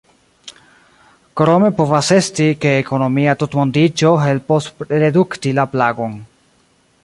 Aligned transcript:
Krome 1.41 1.69
povas 1.81 2.09
esti, 2.15 2.47
ke 2.65 2.73
ekonomia 2.85 3.37
tutmondiĝo 3.43 4.15
helpos 4.25 4.71
redukti 5.05 5.57
la 5.61 5.71
plagon. 5.75 6.21